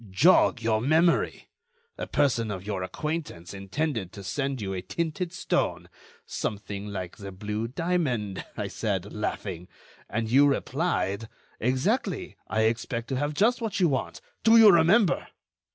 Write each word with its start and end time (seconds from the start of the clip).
Jog 0.09 0.63
your 0.63 0.81
memory! 0.81 1.47
A 1.95 2.07
person 2.07 2.49
of 2.49 2.65
your 2.65 2.81
acquaintance 2.81 3.53
intended 3.53 4.11
to 4.13 4.23
send 4.23 4.59
you 4.59 4.73
a 4.73 4.81
tinted 4.81 5.31
stone.... 5.31 5.89
'Something 6.25 6.87
like 6.87 7.17
the 7.17 7.31
blue 7.31 7.67
diamond,' 7.67 8.43
I 8.57 8.65
said, 8.67 9.13
laughing; 9.13 9.67
and 10.09 10.27
you 10.27 10.47
replied: 10.47 11.29
'Exactly, 11.59 12.35
I 12.47 12.61
expect 12.61 13.09
to 13.09 13.17
have 13.17 13.35
just 13.35 13.61
what 13.61 13.79
you 13.79 13.89
want.' 13.89 14.21
Do 14.43 14.57
you 14.57 14.71
remember?" 14.71 15.27